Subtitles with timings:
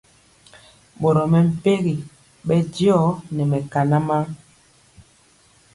[1.01, 1.95] Boro mɛmpegi
[2.47, 2.97] bɛndiɔ
[3.33, 4.25] nɛ mɛkanan.